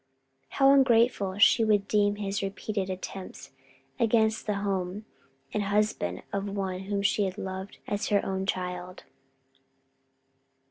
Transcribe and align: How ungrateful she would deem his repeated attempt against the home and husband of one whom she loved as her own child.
How 0.57 0.73
ungrateful 0.73 1.37
she 1.37 1.63
would 1.63 1.87
deem 1.87 2.15
his 2.15 2.41
repeated 2.41 2.89
attempt 2.89 3.51
against 3.99 4.47
the 4.47 4.55
home 4.65 5.05
and 5.53 5.61
husband 5.61 6.23
of 6.33 6.49
one 6.49 6.79
whom 6.79 7.03
she 7.03 7.29
loved 7.29 7.77
as 7.85 8.07
her 8.07 8.25
own 8.25 8.47
child. 8.47 9.03